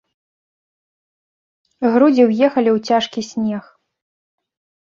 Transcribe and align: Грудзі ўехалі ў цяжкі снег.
Грудзі 1.97 2.23
ўехалі 2.31 2.69
ў 2.73 2.77
цяжкі 2.93 3.21
снег. 3.31 3.63